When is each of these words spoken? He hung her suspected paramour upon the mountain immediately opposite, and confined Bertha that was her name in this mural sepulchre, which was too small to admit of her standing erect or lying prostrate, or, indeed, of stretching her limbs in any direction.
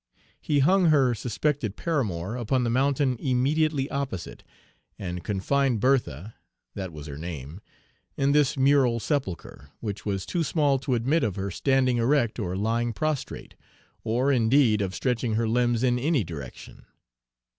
He 0.41 0.61
hung 0.61 0.85
her 0.85 1.13
suspected 1.13 1.75
paramour 1.75 2.35
upon 2.35 2.63
the 2.63 2.71
mountain 2.71 3.17
immediately 3.19 3.87
opposite, 3.91 4.43
and 4.97 5.23
confined 5.23 5.79
Bertha 5.79 6.33
that 6.73 6.91
was 6.91 7.05
her 7.05 7.19
name 7.19 7.61
in 8.17 8.31
this 8.31 8.57
mural 8.57 8.99
sepulchre, 8.99 9.69
which 9.79 10.03
was 10.03 10.25
too 10.25 10.43
small 10.43 10.79
to 10.79 10.95
admit 10.95 11.23
of 11.23 11.35
her 11.35 11.51
standing 11.51 11.97
erect 11.97 12.39
or 12.39 12.55
lying 12.57 12.93
prostrate, 12.93 13.53
or, 14.03 14.31
indeed, 14.31 14.81
of 14.81 14.95
stretching 14.95 15.35
her 15.35 15.47
limbs 15.47 15.83
in 15.83 15.99
any 15.99 16.23
direction. 16.23 16.83